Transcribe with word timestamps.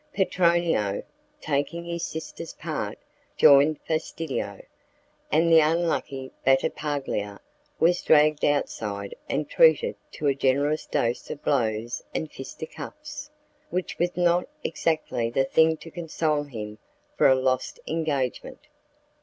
Petronio, 0.15 1.03
taking 1.39 1.85
his 1.85 2.03
sister's 2.03 2.53
part, 2.53 2.97
joined 3.37 3.79
Fastidio, 3.87 4.63
and 5.31 5.51
the 5.51 5.59
unlucky 5.59 6.31
Battipaglia 6.43 7.39
was 7.79 8.01
dragged 8.01 8.43
outside 8.43 9.13
and 9.29 9.47
treated 9.47 9.93
to 10.13 10.25
a 10.25 10.33
generous 10.33 10.87
dose 10.87 11.29
of 11.29 11.43
blows 11.43 12.01
and 12.15 12.31
fisticuffs, 12.31 13.29
which 13.69 13.99
was 13.99 14.17
not 14.17 14.47
exactly 14.63 15.29
the 15.29 15.45
thing 15.45 15.77
to 15.77 15.91
console 15.91 16.41
him 16.45 16.79
for 17.15 17.27
a 17.27 17.35
lost 17.35 17.79
engagement. 17.85 18.65